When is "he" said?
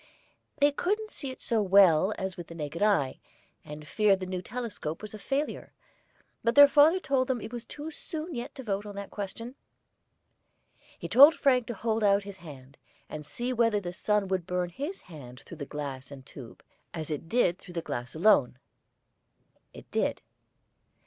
10.97-11.07